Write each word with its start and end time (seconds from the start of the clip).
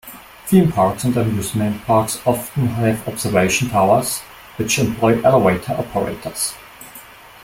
Theme 0.47 0.71
parks 0.71 1.03
and 1.03 1.15
amusement 1.15 1.83
parks 1.85 2.17
often 2.25 2.65
have 2.69 3.07
observation 3.07 3.69
towers, 3.69 4.21
which 4.55 4.79
employ 4.79 5.21
elevator 5.21 5.73
operators. 5.73 6.55